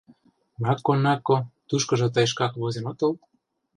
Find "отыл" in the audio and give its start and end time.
2.91-3.11